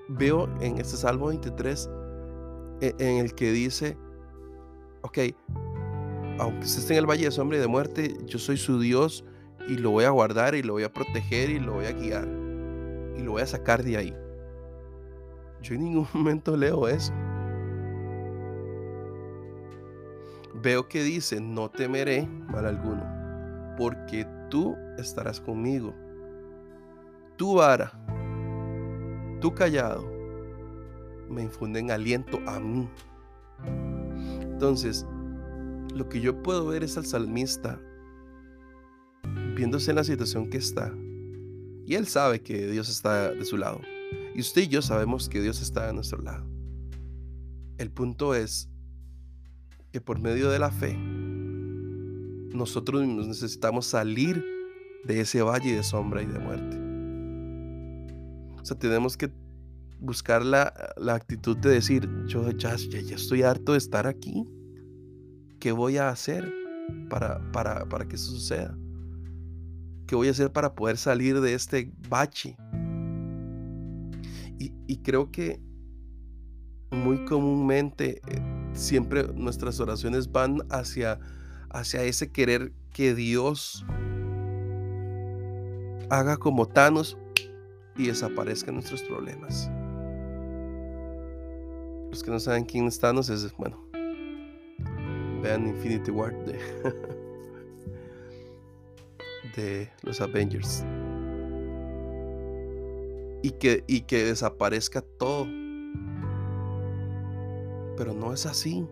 veo 0.08 0.48
en 0.60 0.78
este 0.78 0.96
Salmo 0.96 1.28
23 1.28 1.88
e, 2.80 2.94
en 2.98 3.18
el 3.18 3.34
que 3.34 3.52
dice, 3.52 3.96
ok, 5.02 5.18
aunque 6.40 6.66
esté 6.66 6.94
en 6.94 6.98
el 6.98 7.06
valle 7.06 7.26
de 7.26 7.30
sombra 7.30 7.58
y 7.58 7.60
de 7.60 7.68
muerte, 7.68 8.16
yo 8.26 8.38
soy 8.38 8.56
su 8.56 8.80
Dios 8.80 9.24
y 9.68 9.76
lo 9.76 9.90
voy 9.90 10.04
a 10.04 10.10
guardar 10.10 10.54
y 10.54 10.62
lo 10.62 10.72
voy 10.72 10.82
a 10.82 10.92
proteger 10.92 11.50
y 11.50 11.60
lo 11.60 11.74
voy 11.74 11.86
a 11.86 11.92
guiar 11.92 12.26
y 13.16 13.22
lo 13.22 13.32
voy 13.32 13.42
a 13.42 13.46
sacar 13.46 13.84
de 13.84 13.96
ahí. 13.96 14.14
Yo 15.62 15.74
en 15.74 15.84
ningún 15.84 16.08
momento 16.14 16.56
leo 16.56 16.88
eso. 16.88 17.12
Veo 20.60 20.88
que 20.88 21.02
dice, 21.02 21.40
no 21.40 21.70
temeré 21.70 22.26
mal 22.26 22.66
alguno, 22.66 23.04
porque 23.76 24.26
tú 24.50 24.76
estarás 24.98 25.40
conmigo. 25.40 25.94
Tu 27.36 27.54
vara, 27.54 27.92
tu 29.40 29.54
callado, 29.54 30.04
me 31.30 31.42
infunden 31.42 31.90
aliento 31.90 32.40
a 32.46 32.58
mí. 32.58 32.88
Entonces, 34.40 35.06
lo 35.94 36.08
que 36.08 36.20
yo 36.20 36.42
puedo 36.42 36.66
ver 36.66 36.82
es 36.82 36.96
al 36.96 37.06
salmista 37.06 37.80
viéndose 39.54 39.90
en 39.90 39.96
la 39.96 40.04
situación 40.04 40.50
que 40.50 40.58
está. 40.58 40.92
Y 41.86 41.94
él 41.94 42.06
sabe 42.06 42.42
que 42.42 42.66
Dios 42.66 42.88
está 42.88 43.30
de 43.30 43.44
su 43.44 43.56
lado. 43.56 43.80
Y 44.34 44.40
usted 44.40 44.62
y 44.62 44.68
yo 44.68 44.82
sabemos 44.82 45.28
que 45.28 45.40
Dios 45.40 45.62
está 45.62 45.86
de 45.86 45.92
nuestro 45.92 46.20
lado. 46.20 46.46
El 47.78 47.90
punto 47.90 48.34
es 48.34 48.68
que 49.92 50.00
por 50.00 50.20
medio 50.20 50.50
de 50.50 50.58
la 50.58 50.70
fe, 50.70 50.96
nosotros 52.54 53.06
necesitamos 53.06 53.86
salir 53.86 54.44
de 55.04 55.20
ese 55.20 55.42
valle 55.42 55.74
de 55.74 55.82
sombra 55.82 56.22
y 56.22 56.26
de 56.26 56.38
muerte. 56.38 56.76
O 58.60 58.64
sea, 58.64 58.78
tenemos 58.78 59.16
que 59.16 59.32
buscar 60.00 60.44
la, 60.44 60.72
actitud 61.08 61.56
de 61.56 61.70
decir, 61.70 62.08
yo 62.26 62.50
ya, 62.50 62.76
ya, 62.76 63.14
estoy 63.14 63.42
harto 63.42 63.72
de 63.72 63.78
estar 63.78 64.06
aquí. 64.06 64.44
¿Qué 65.58 65.72
voy 65.72 65.96
a 65.96 66.08
hacer 66.08 66.52
para, 67.08 67.50
para, 67.52 67.88
para 67.88 68.06
que 68.06 68.16
eso 68.16 68.32
suceda? 68.32 68.76
¿Qué 70.06 70.14
voy 70.14 70.28
a 70.28 70.30
hacer 70.30 70.52
para 70.52 70.74
poder 70.74 70.96
salir 70.96 71.40
de 71.40 71.54
este 71.54 71.92
bache? 72.08 72.56
Y, 74.58 74.72
y 74.86 74.98
creo 74.98 75.30
que 75.30 75.60
muy 76.90 77.24
comúnmente 77.24 78.20
eh, 78.26 78.40
siempre 78.72 79.24
nuestras 79.34 79.80
oraciones 79.80 80.30
van 80.30 80.62
hacia, 80.70 81.18
hacia 81.70 82.02
ese 82.02 82.30
querer 82.30 82.72
que 82.92 83.14
Dios 83.14 83.84
haga 86.10 86.36
como 86.36 86.66
Thanos 86.66 87.18
y 87.96 88.06
desaparezcan 88.06 88.74
nuestros 88.74 89.02
problemas. 89.02 89.70
Los 92.10 92.22
que 92.22 92.30
no 92.30 92.40
saben 92.40 92.64
quién 92.64 92.86
es 92.86 92.98
Thanos 92.98 93.28
es, 93.28 93.52
bueno, 93.56 93.78
vean 95.42 95.66
Infinity 95.66 96.10
War 96.10 96.32
de, 96.44 96.58
de 99.56 99.90
los 100.02 100.20
Avengers. 100.20 100.84
Y 103.42 103.50
que, 103.52 103.84
y 103.86 104.00
que 104.00 104.24
desaparezca 104.24 105.00
todo 105.00 105.46
pero 107.98 108.14
no 108.14 108.32
es 108.32 108.46
así. 108.46 108.86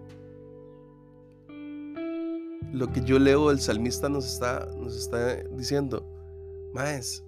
Lo 2.72 2.92
que 2.92 3.00
yo 3.02 3.20
leo 3.20 3.48
del 3.48 3.60
salmista 3.60 4.08
nos 4.08 4.26
está, 4.26 4.68
nos 4.76 4.96
está 4.96 5.36
diciendo, 5.52 6.04
Maes, 6.74 7.24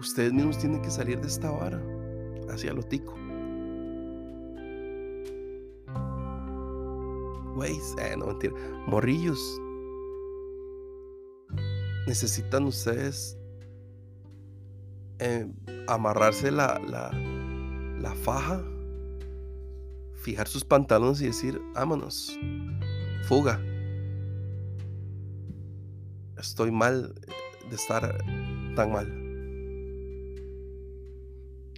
ustedes 0.00 0.32
mismos 0.32 0.58
tienen 0.58 0.80
que 0.80 0.90
salir 0.90 1.20
de 1.20 1.28
esta 1.28 1.50
vara 1.50 1.80
hacia 2.48 2.72
lo 2.72 2.82
tico. 2.82 3.14
Güeyes, 7.54 7.94
eh, 8.00 8.16
no 8.16 8.26
mentira, 8.26 8.54
morrillos. 8.86 9.60
Necesitan 12.06 12.64
ustedes 12.64 13.38
eh, 15.18 15.46
amarrarse 15.88 16.50
la, 16.50 16.78
la 16.78 18.14
faja 18.14 18.64
fijar 20.26 20.48
sus 20.48 20.64
pantalones 20.64 21.20
y 21.20 21.26
decir, 21.26 21.62
vámonos, 21.72 22.36
fuga. 23.28 23.60
Estoy 26.36 26.72
mal 26.72 27.14
de 27.70 27.76
estar 27.76 28.24
tan 28.74 28.90
mal. 28.90 29.06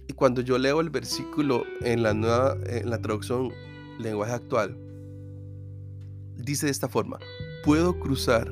Y 0.07 0.13
cuando 0.13 0.41
yo 0.41 0.57
leo 0.57 0.81
el 0.81 0.89
versículo 0.89 1.63
en 1.81 2.01
la 2.01 2.15
nueva, 2.15 2.57
en 2.65 2.89
la 2.89 2.99
traducción 2.99 3.51
lenguaje 3.99 4.33
actual, 4.33 4.75
dice 6.35 6.65
de 6.65 6.71
esta 6.71 6.89
forma, 6.89 7.19
puedo 7.63 7.99
cruzar 7.99 8.49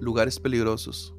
lugares 0.00 0.40
peligrosos 0.40 1.14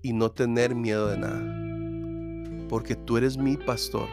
y 0.00 0.12
no 0.12 0.30
tener 0.30 0.76
miedo 0.76 1.08
de 1.08 1.18
nada, 1.18 2.68
porque 2.68 2.94
tú 2.94 3.16
eres 3.16 3.36
mi 3.36 3.56
pastor 3.56 4.06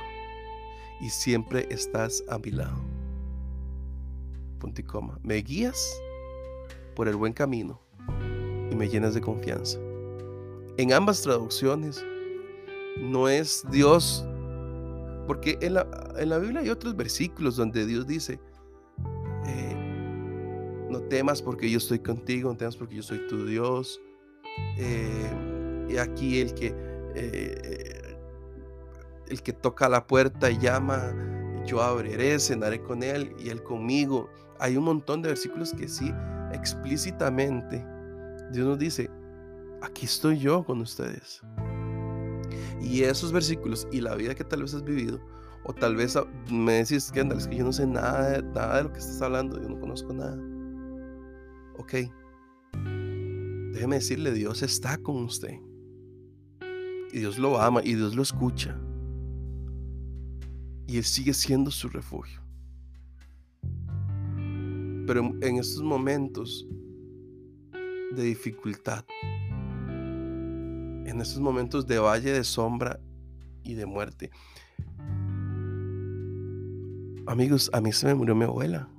y 1.00 1.10
siempre 1.10 1.68
estás 1.70 2.24
a 2.30 2.38
mi 2.40 2.52
lado. 2.52 2.78
Punto 4.60 4.82
y 4.82 4.84
coma. 4.84 5.20
Me 5.24 5.36
guías 5.36 6.02
por 6.96 7.08
el 7.08 7.16
buen 7.16 7.34
camino 7.34 7.80
y 8.72 8.76
me 8.76 8.90
llenas 8.90 9.14
de 9.14 9.22
confianza. 9.22 9.78
En 10.78 10.94
ambas 10.94 11.22
traducciones 11.22 12.04
no 13.00 13.30
es 13.30 13.64
Dios, 13.72 14.26
porque 15.28 15.58
en 15.62 15.74
la, 15.76 16.38
Biblia 16.40 16.62
hay 16.62 16.70
otros 16.70 16.96
versículos 16.96 17.56
donde 17.56 17.86
Dios 17.86 18.08
dice, 18.08 18.40
eh, 19.46 20.88
no 20.90 21.02
temas 21.02 21.42
porque 21.42 21.70
yo 21.70 21.78
estoy 21.78 22.00
contigo, 22.00 22.52
no 22.52 22.58
temas 22.58 22.76
porque 22.76 22.96
yo 22.96 23.04
soy 23.04 23.28
tu 23.28 23.46
Dios. 23.46 24.00
Eh, 24.78 25.86
y 25.90 25.98
aquí 25.98 26.40
el 26.40 26.54
que 26.54 26.74
eh, 27.16 28.07
el 29.30 29.42
que 29.42 29.54
toca 29.54 29.90
la 29.90 30.08
puerta 30.08 30.50
y 30.50 30.58
llama, 30.58 31.14
yo 31.66 31.82
abriré, 31.82 32.40
cenaré 32.40 32.82
con 32.82 33.04
él 33.04 33.36
y 33.38 33.50
él 33.50 33.62
conmigo. 33.64 34.30
Hay 34.60 34.78
un 34.78 34.86
montón 34.86 35.22
de 35.22 35.30
versículos 35.30 35.74
que 35.74 35.88
sí, 35.88 36.12
explícitamente, 36.52 37.86
Dios 38.52 38.66
nos 38.66 38.80
dice, 38.80 39.10
aquí 39.82 40.06
estoy 40.06 40.40
yo 40.40 40.64
con 40.64 40.82
ustedes. 40.82 41.42
Y 42.82 43.04
esos 43.04 43.32
versículos 43.32 43.88
y 43.92 44.02
la 44.02 44.16
vida 44.16 44.34
que 44.34 44.44
tal 44.44 44.62
vez 44.62 44.74
has 44.74 44.84
vivido, 44.84 45.20
o 45.66 45.74
tal 45.74 45.96
vez 45.96 46.18
me 46.50 46.74
decís, 46.74 47.12
que 47.12 47.20
es 47.20 47.48
que 47.48 47.58
yo 47.58 47.66
no 47.66 47.74
sé 47.74 47.86
nada, 47.86 48.42
nada 48.42 48.78
de 48.78 48.84
lo 48.84 48.94
que 48.94 49.00
estás 49.00 49.22
hablando, 49.22 49.62
yo 49.62 49.68
no 49.68 49.80
conozco 49.80 50.14
nada. 50.14 50.38
Ok, 51.78 51.94
déjeme 53.74 53.98
decirle, 53.98 54.32
Dios 54.32 54.64
está 54.64 54.98
con 54.98 55.18
usted. 55.18 55.60
Y 57.12 57.20
Dios 57.20 57.38
lo 57.38 57.60
ama 57.62 57.82
y 57.84 57.96
Dios 57.96 58.16
lo 58.16 58.22
escucha 58.22 58.80
y 60.88 60.98
Él 60.98 61.04
sigue 61.04 61.34
siendo 61.34 61.70
su 61.70 61.90
refugio. 61.90 62.42
Pero 65.06 65.22
en 65.42 65.58
estos 65.58 65.84
momentos 65.84 66.66
de 68.16 68.24
dificultad, 68.24 69.06
en 69.90 71.22
estos 71.22 71.40
momentos 71.40 71.86
de 71.86 72.00
valle 72.00 72.32
de 72.32 72.44
sombra 72.44 73.00
y 73.64 73.74
de 73.74 73.86
muerte, 73.86 74.32
amigos, 77.28 77.70
a 77.74 77.82
mí 77.82 77.92
se 77.92 78.08
me 78.08 78.16
murió 78.16 78.34
mi 78.34 78.46
abuela. 78.46 78.90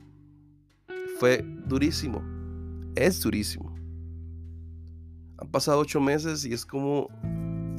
Fue 1.19 1.45
durísimo, 1.67 2.23
es 2.95 3.21
durísimo. 3.21 3.75
Han 5.39 5.51
pasado 5.51 5.81
ocho 5.81 6.01
meses 6.01 6.45
y 6.45 6.53
es 6.53 6.67
como, 6.67 7.09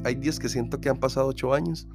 hay 0.04 0.16
días 0.16 0.38
que 0.38 0.48
siento 0.48 0.80
que 0.80 0.88
han 0.88 0.98
pasado 0.98 1.28
ocho 1.28 1.54
años 1.54 1.86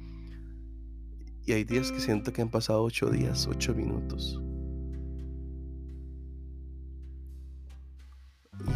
y 1.46 1.52
hay 1.52 1.62
días 1.62 1.92
que 1.92 2.00
siento 2.00 2.32
que 2.32 2.42
han 2.42 2.48
pasado 2.48 2.82
ocho 2.82 3.08
días, 3.08 3.46
ocho 3.46 3.72
minutos. 3.72 4.42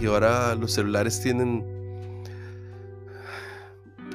Y 0.00 0.06
ahora 0.06 0.54
los 0.54 0.72
celulares 0.72 1.20
tienen 1.20 1.64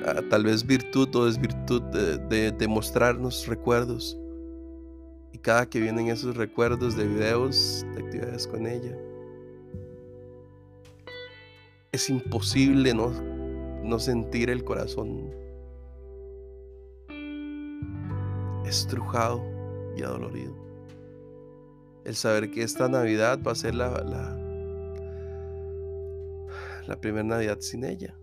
ah, 0.05 0.21
tal 0.29 0.45
vez 0.45 0.65
virtud 0.65 1.13
o 1.15 1.25
desvirtud 1.25 1.81
de, 1.81 2.67
mostrarnos 2.69 3.45
recuerdos. 3.45 4.17
Y 5.33 5.37
cada 5.37 5.69
que 5.69 5.81
vienen 5.81 6.07
esos 6.07 6.37
recuerdos 6.37 6.95
de 6.95 7.05
videos, 7.05 7.85
de 7.93 8.03
actividades 8.03 8.47
con 8.47 8.65
ella, 8.65 8.97
es 11.91 12.09
imposible 12.09 12.93
no 12.93 13.99
sentir 13.99 14.49
el 14.49 14.63
corazón 14.63 15.44
estrujado 18.67 19.43
y 19.95 20.03
adolorido. 20.03 20.53
El 22.03 22.15
saber 22.15 22.51
que 22.51 22.63
esta 22.63 22.87
Navidad 22.87 23.39
va 23.45 23.53
a 23.53 23.55
ser 23.55 23.75
la, 23.75 23.89
la, 26.87 26.99
primera 26.99 27.23
Navidad 27.23 27.57
sin 27.61 27.83
ella. 27.83 28.15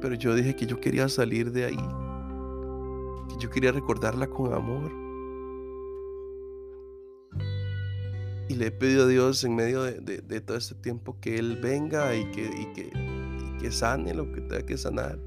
Pero 0.00 0.14
yo 0.14 0.34
dije 0.34 0.54
que 0.54 0.66
yo 0.66 0.80
quería 0.80 1.08
salir 1.08 1.50
de 1.52 1.64
ahí, 1.66 1.88
que 3.28 3.36
yo 3.40 3.50
quería 3.50 3.72
recordarla 3.72 4.28
con 4.28 4.52
amor. 4.52 4.92
Y 8.48 8.54
le 8.54 8.66
he 8.66 8.70
pedido 8.70 9.04
a 9.04 9.08
Dios 9.08 9.44
en 9.44 9.54
medio 9.54 9.82
de, 9.82 10.40
todo 10.40 10.56
este 10.56 10.74
tiempo 10.76 11.18
que 11.20 11.38
Él 11.38 11.58
venga 11.60 12.14
y 12.14 12.30
que, 12.30 12.46
y 12.46 12.66
que 13.60 13.70
sane 13.72 14.14
lo 14.14 14.32
que 14.32 14.40
tenga 14.40 14.64
que 14.64 14.78
sanar. 14.78 15.18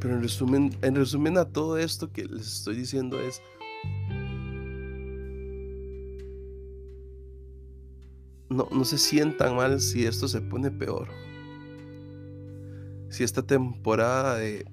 Pero 0.00 0.14
en 0.14 0.22
resumen, 0.22 0.76
en 0.82 0.94
resumen 0.94 1.38
a 1.38 1.44
todo 1.46 1.76
esto 1.76 2.12
que 2.12 2.24
les 2.24 2.58
estoy 2.58 2.76
diciendo 2.76 3.18
es, 3.20 3.42
no, 8.48 8.68
no 8.70 8.84
se 8.84 8.98
sientan 8.98 9.56
mal 9.56 9.80
si 9.80 10.06
esto 10.06 10.28
se 10.28 10.40
pone 10.40 10.70
peor. 10.70 11.08
Si 13.08 13.24
esta 13.24 13.42
temporada 13.42 14.36
de, 14.36 14.66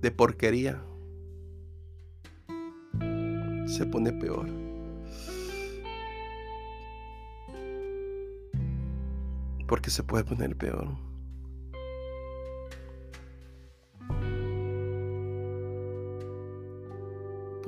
de 0.00 0.10
porquería 0.10 0.82
se 3.66 3.84
pone 3.84 4.12
peor. 4.12 4.48
Porque 9.66 9.90
se 9.90 10.02
puede 10.02 10.24
poner 10.24 10.56
peor. 10.56 10.88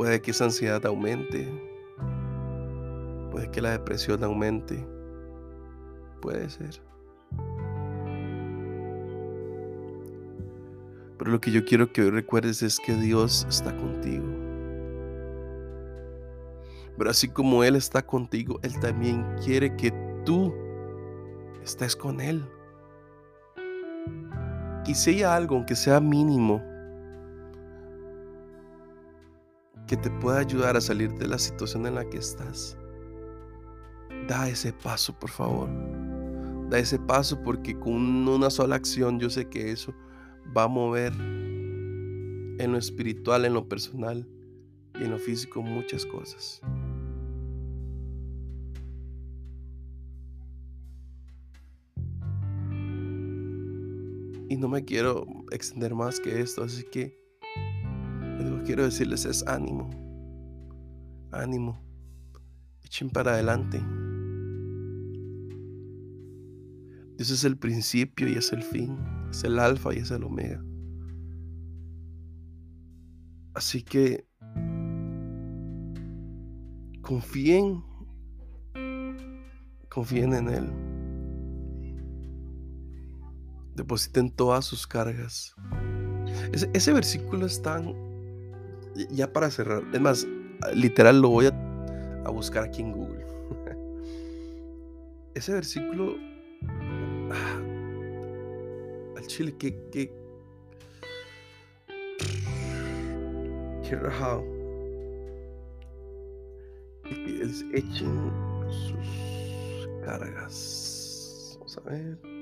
Puede 0.00 0.22
que 0.22 0.30
esa 0.30 0.44
ansiedad 0.44 0.86
aumente. 0.86 1.46
Puede 3.30 3.50
que 3.50 3.60
la 3.60 3.72
depresión 3.72 4.24
aumente. 4.24 4.82
Puede 6.22 6.48
ser. 6.48 6.82
Pero 11.18 11.30
lo 11.30 11.38
que 11.38 11.50
yo 11.50 11.66
quiero 11.66 11.92
que 11.92 12.00
hoy 12.00 12.08
recuerdes 12.08 12.62
es 12.62 12.80
que 12.80 12.94
Dios 12.94 13.46
está 13.46 13.76
contigo. 13.76 14.24
Pero 16.96 17.10
así 17.10 17.28
como 17.28 17.62
Él 17.62 17.76
está 17.76 18.00
contigo, 18.00 18.58
Él 18.62 18.80
también 18.80 19.22
quiere 19.44 19.76
que 19.76 19.92
tú 20.24 20.54
estés 21.62 21.94
con 21.94 22.22
Él. 22.22 22.42
Y 24.86 24.94
si 24.94 25.10
hay 25.10 25.22
algo, 25.24 25.56
aunque 25.56 25.76
sea 25.76 26.00
mínimo, 26.00 26.69
que 29.90 29.96
te 29.96 30.08
pueda 30.08 30.38
ayudar 30.38 30.76
a 30.76 30.80
salir 30.80 31.12
de 31.14 31.26
la 31.26 31.36
situación 31.36 31.84
en 31.84 31.96
la 31.96 32.08
que 32.08 32.18
estás. 32.18 32.78
Da 34.28 34.48
ese 34.48 34.72
paso, 34.72 35.12
por 35.18 35.30
favor. 35.30 35.68
Da 36.70 36.78
ese 36.78 36.96
paso 36.96 37.42
porque 37.42 37.76
con 37.76 38.28
una 38.28 38.50
sola 38.50 38.76
acción 38.76 39.18
yo 39.18 39.28
sé 39.28 39.48
que 39.48 39.72
eso 39.72 39.92
va 40.56 40.62
a 40.62 40.68
mover 40.68 41.12
en 41.14 42.70
lo 42.70 42.78
espiritual, 42.78 43.44
en 43.44 43.52
lo 43.52 43.68
personal 43.68 44.28
y 44.94 45.02
en 45.02 45.10
lo 45.10 45.18
físico 45.18 45.60
muchas 45.60 46.06
cosas. 46.06 46.60
Y 54.48 54.56
no 54.56 54.68
me 54.68 54.84
quiero 54.84 55.26
extender 55.50 55.96
más 55.96 56.20
que 56.20 56.40
esto, 56.40 56.62
así 56.62 56.84
que 56.84 57.18
quiero 58.64 58.84
decirles 58.84 59.24
es 59.24 59.46
ánimo, 59.46 59.90
ánimo, 61.32 61.80
echen 62.84 63.10
para 63.10 63.32
adelante. 63.32 63.80
Dios 67.16 67.30
es 67.30 67.44
el 67.44 67.58
principio 67.58 68.28
y 68.28 68.34
es 68.34 68.52
el 68.52 68.62
fin, 68.62 68.96
es 69.30 69.44
el 69.44 69.58
alfa 69.58 69.94
y 69.94 69.98
es 69.98 70.10
el 70.10 70.24
omega. 70.24 70.64
Así 73.54 73.82
que 73.82 74.26
confíen, 77.02 77.82
confíen 79.90 80.32
en 80.32 80.48
Él. 80.48 80.72
Depositen 83.74 84.30
todas 84.30 84.64
sus 84.64 84.86
cargas. 84.86 85.54
Ese 86.72 86.92
versículo 86.92 87.46
es 87.46 87.60
tan 87.60 88.09
ya 89.10 89.32
para 89.32 89.50
cerrar, 89.50 89.82
es 89.92 90.00
más, 90.00 90.26
literal 90.74 91.20
lo 91.20 91.30
voy 91.30 91.46
a, 91.46 92.22
a 92.24 92.30
buscar 92.30 92.64
aquí 92.64 92.82
en 92.82 92.92
Google. 92.92 93.24
Ese 95.34 95.52
versículo, 95.52 96.16
ah, 97.30 97.60
al 99.16 99.26
chile, 99.26 99.56
que, 99.56 99.74
que, 99.90 100.12
que 103.88 103.96
rajado. 103.96 104.60
echen 107.72 108.32
sus 108.70 109.88
cargas. 110.04 111.56
Vamos 111.58 111.78
a 111.78 111.80
ver. 111.82 112.39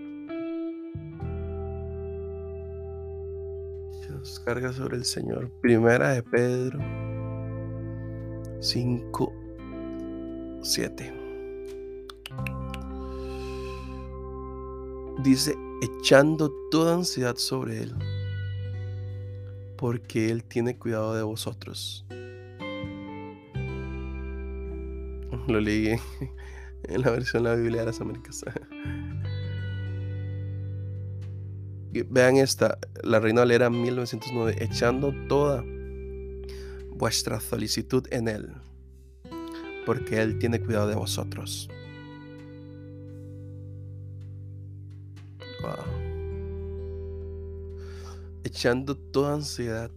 Carga 4.38 4.72
sobre 4.72 4.96
el 4.96 5.04
Señor. 5.04 5.50
Primera 5.60 6.10
de 6.10 6.22
Pedro 6.22 6.78
5, 8.60 9.32
7. 10.62 11.12
Dice, 15.22 15.54
echando 15.82 16.52
toda 16.70 16.94
ansiedad 16.94 17.36
sobre 17.36 17.82
Él, 17.82 17.94
porque 19.76 20.30
Él 20.30 20.44
tiene 20.44 20.76
cuidado 20.76 21.14
de 21.14 21.22
vosotros. 21.22 22.04
Lo 25.48 25.60
leí 25.60 25.94
en 26.84 27.02
la 27.02 27.10
versión 27.10 27.44
de 27.44 27.50
la 27.50 27.56
Biblia 27.56 27.80
de 27.80 27.86
las 27.86 28.00
Américas. 28.00 28.44
Vean 32.02 32.36
esta, 32.36 32.78
la 33.02 33.20
Reina 33.20 33.40
Valera 33.40 33.70
1909, 33.70 34.56
echando 34.60 35.12
toda 35.28 35.64
vuestra 36.90 37.40
solicitud 37.40 38.06
en 38.10 38.28
Él, 38.28 38.52
porque 39.86 40.20
Él 40.20 40.38
tiene 40.38 40.60
cuidado 40.60 40.88
de 40.88 40.94
vosotros. 40.94 41.68
Echando 48.44 48.96
toda 48.96 49.34
ansiedad 49.34 49.90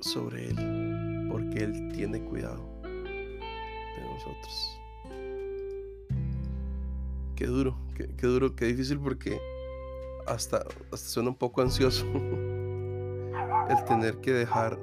sobre 0.00 0.48
Él, 0.50 1.28
porque 1.30 1.64
Él 1.64 1.92
tiene 1.94 2.20
cuidado 2.20 2.80
de 2.82 4.02
nosotros. 4.02 4.80
Qué 7.36 7.46
duro, 7.46 7.76
qué 7.96 8.26
duro, 8.26 8.54
qué 8.54 8.66
difícil 8.66 8.98
porque 8.98 9.38
hasta, 10.26 10.64
suena 10.92 11.30
un 11.30 11.36
poco 11.36 11.62
ansioso 11.62 12.06
el 13.68 13.84
tener 13.86 14.18
que 14.20 14.32
dejar, 14.32 14.78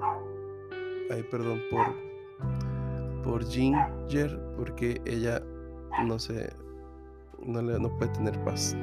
ay 1.12 1.23
perdón 1.23 1.62
por, 1.69 3.23
por 3.23 3.45
Ginger, 3.45 4.39
porque 4.58 5.01
ella 5.06 5.41
no 6.06 6.17
sé, 6.19 6.51
no, 7.39 7.62
le, 7.62 7.80
no 7.80 7.95
puede 7.97 8.12
tener 8.13 8.43
paz. 8.43 8.75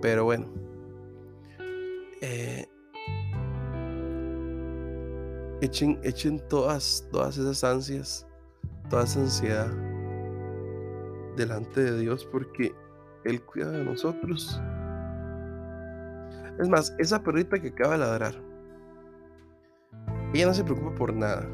Pero 0.00 0.24
bueno, 0.24 0.46
eh, 2.20 2.66
echen, 5.60 5.98
echen 6.02 6.40
todas, 6.48 7.06
todas 7.10 7.36
esas 7.38 7.64
ansias, 7.64 8.26
toda 8.88 9.04
esa 9.04 9.20
ansiedad 9.20 9.70
delante 11.36 11.82
de 11.82 11.98
Dios 11.98 12.26
porque 12.30 12.74
Él 13.24 13.42
cuida 13.42 13.70
de 13.70 13.84
nosotros. 13.84 14.60
Es 16.58 16.68
más, 16.68 16.94
esa 16.98 17.22
perrita 17.22 17.60
que 17.60 17.68
acaba 17.68 17.92
de 17.92 17.98
ladrar, 17.98 18.34
ella 20.32 20.46
no 20.46 20.54
se 20.54 20.64
preocupa 20.64 20.94
por 20.94 21.14
nada. 21.14 21.48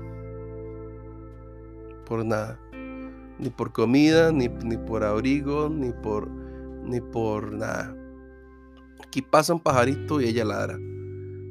Por 2.07 2.25
nada. 2.25 2.61
Ni 3.39 3.51
por 3.51 3.73
comida, 3.73 4.31
ni, 4.33 4.49
ni 4.49 4.77
por 4.77 5.05
abrigo, 5.05 5.69
ni 5.69 5.93
por, 5.93 6.29
ni 6.29 7.01
por 7.01 7.53
nada. 7.53 7.97
Aquí 9.05 9.23
pasa 9.23 9.55
un 9.55 9.61
pajarito 9.61 10.21
y 10.21 10.27
ella 10.27 10.45
ladra. 10.45 10.79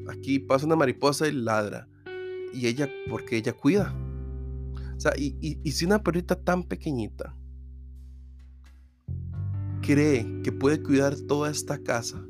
Aquí 0.10 0.40
pasa 0.40 0.66
una 0.66 0.76
mariposa 0.76 1.28
y 1.28 1.32
ladra. 1.32 1.88
Y 2.54 2.68
ella, 2.68 2.90
porque 3.10 3.38
ella 3.38 3.54
cuida. 3.54 3.94
O 4.96 5.00
sea, 5.00 5.14
y, 5.18 5.36
y 5.42 5.72
si 5.72 5.86
una 5.86 6.04
perrita 6.04 6.36
tan 6.36 6.64
pequeñita 6.64 7.36
cree 9.82 10.42
que 10.44 10.52
puede 10.52 10.82
cuidar 10.82 11.16
toda 11.28 11.50
esta 11.50 11.82
casa 11.82 12.24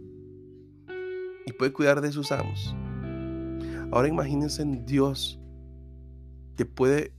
puede 1.53 1.73
cuidar 1.73 2.01
de 2.01 2.11
sus 2.11 2.31
amos. 2.31 2.75
Ahora 3.91 4.07
imagínense 4.07 4.61
en 4.61 4.85
Dios 4.85 5.39
que 6.55 6.65
puede, 6.65 7.13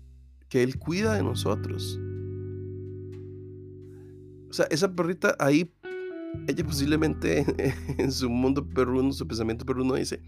que 0.48 0.62
Él 0.62 0.78
cuida 0.78 1.14
de 1.14 1.22
nosotros. 1.22 1.98
O 4.48 4.52
sea, 4.52 4.66
esa 4.70 4.94
perrita 4.94 5.34
ahí, 5.38 5.72
ella 6.46 6.64
posiblemente 6.64 7.44
en 7.98 8.12
su 8.12 8.28
mundo 8.28 8.68
perruno, 8.68 9.12
su 9.12 9.26
pensamiento 9.26 9.64
perruno 9.64 9.94
dice, 9.94 10.22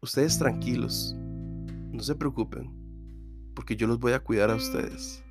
ustedes 0.00 0.38
tranquilos, 0.38 1.14
no 1.92 2.02
se 2.02 2.14
preocupen, 2.14 2.70
porque 3.54 3.76
yo 3.76 3.86
los 3.86 3.98
voy 3.98 4.12
a 4.12 4.20
cuidar 4.20 4.50
a 4.50 4.56
ustedes. 4.56 5.22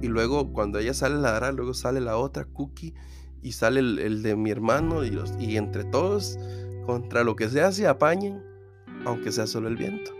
Y 0.00 0.06
luego 0.06 0.52
cuando 0.52 0.78
ella 0.78 0.94
sale 0.94 1.16
la 1.16 1.32
ladrar, 1.32 1.54
luego 1.54 1.74
sale 1.74 2.00
la 2.00 2.16
otra, 2.16 2.44
Cookie, 2.44 2.94
y 3.42 3.52
sale 3.52 3.80
el, 3.80 4.22
de 4.22 4.36
mi 4.36 4.50
hermano, 4.50 5.02
y 5.04 5.56
entre 5.56 5.84
todos, 5.84 6.38
contra 6.86 7.24
lo 7.24 7.36
que 7.36 7.48
sea, 7.48 7.72
se 7.72 7.86
apañen, 7.86 8.42
aunque 9.04 9.30
sea 9.32 9.46
solo 9.46 9.68
el 9.68 9.76
viento. 9.76 10.12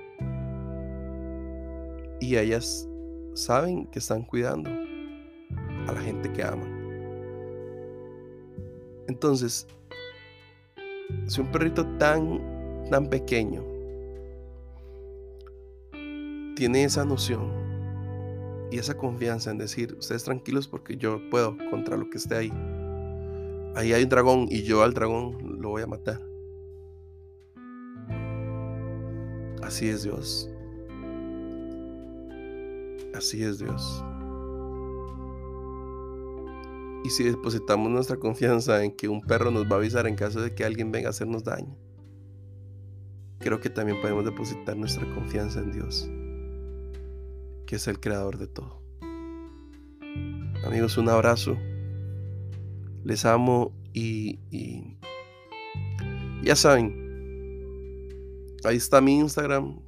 Y 2.20 2.36
ellas 2.36 2.88
saben 3.34 3.86
que 3.86 4.00
están 4.00 4.22
cuidando 4.22 4.70
a 5.88 5.92
la 5.92 6.00
gente 6.00 6.32
que 6.32 6.42
aman. 6.42 6.78
Entonces, 9.08 9.66
si 11.26 11.40
un 11.40 11.50
perrito 11.50 11.86
tan, 11.96 12.86
tan 12.90 13.08
pequeño 13.08 13.64
tiene 16.54 16.84
esa 16.84 17.04
noción 17.04 17.50
y 18.70 18.78
esa 18.78 18.96
confianza 18.96 19.50
en 19.50 19.58
decir, 19.58 19.96
ustedes 19.98 20.24
tranquilos 20.24 20.68
porque 20.68 20.96
yo 20.96 21.20
puedo 21.30 21.56
contra 21.70 21.96
lo 21.96 22.10
que 22.10 22.18
esté 22.18 22.36
ahí. 22.36 22.52
Ahí 23.78 23.92
hay 23.92 24.02
un 24.02 24.08
dragón 24.08 24.48
y 24.50 24.64
yo 24.64 24.82
al 24.82 24.92
dragón 24.92 25.60
lo 25.60 25.68
voy 25.68 25.82
a 25.82 25.86
matar. 25.86 26.20
Así 29.62 29.88
es 29.88 30.02
Dios. 30.02 30.50
Así 33.14 33.44
es 33.44 33.60
Dios. 33.60 34.04
Y 37.04 37.10
si 37.10 37.22
depositamos 37.22 37.88
nuestra 37.88 38.16
confianza 38.16 38.82
en 38.82 38.90
que 38.90 39.08
un 39.08 39.20
perro 39.20 39.52
nos 39.52 39.66
va 39.66 39.76
a 39.76 39.78
avisar 39.78 40.08
en 40.08 40.16
caso 40.16 40.40
de 40.40 40.56
que 40.56 40.64
alguien 40.64 40.90
venga 40.90 41.06
a 41.06 41.10
hacernos 41.10 41.44
daño, 41.44 41.78
creo 43.38 43.60
que 43.60 43.70
también 43.70 44.00
podemos 44.00 44.24
depositar 44.24 44.76
nuestra 44.76 45.08
confianza 45.14 45.60
en 45.60 45.70
Dios 45.70 46.10
que 47.64 47.76
es 47.76 47.86
el 47.86 48.00
creador 48.00 48.38
de 48.38 48.46
todo. 48.46 48.80
Amigos, 50.64 50.96
un 50.96 51.10
abrazo. 51.10 51.54
Les 53.04 53.24
amo 53.24 53.72
y, 53.92 54.38
ya 56.42 56.56
saben, 56.56 56.94
ahí 58.64 58.76
está 58.76 59.00
mi 59.00 59.18
Instagram. 59.18 59.80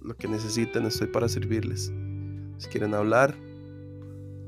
Lo 0.00 0.16
que 0.16 0.26
necesiten, 0.26 0.84
estoy 0.86 1.06
para 1.06 1.28
servirles. 1.28 1.92
Si 2.58 2.68
quieren 2.68 2.94
hablar, 2.94 3.36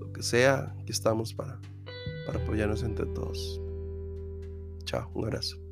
lo 0.01 0.13
que 0.13 0.23
sea, 0.23 0.75
aquí 0.81 0.91
estamos 0.91 1.33
para, 1.33 1.61
para 2.27 2.43
apoyarnos 2.43 2.83
entre 2.83 3.07
todos. 3.07 3.61
Chao, 4.85 5.11
un 5.15 5.25
abrazo. 5.25 5.64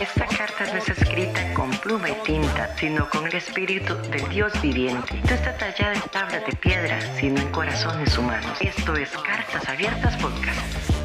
No 0.00 0.78
es 0.78 0.88
escrita 0.88 1.52
con 1.52 1.70
pluma 1.72 2.08
y 2.08 2.14
tinta, 2.24 2.74
sino 2.78 3.06
con 3.10 3.26
el 3.26 3.34
espíritu 3.34 3.94
del 4.10 4.26
Dios 4.30 4.52
viviente. 4.62 5.20
No 5.28 5.34
está 5.34 5.54
tallada 5.58 5.92
en 5.92 6.00
tablas 6.10 6.46
de 6.46 6.56
piedra, 6.56 6.98
sino 7.18 7.38
en 7.38 7.48
corazones 7.50 8.16
humanos. 8.16 8.56
Esto 8.60 8.96
es 8.96 9.10
Cartas 9.10 9.68
Abiertas 9.68 10.16
Podcast. 10.16 10.99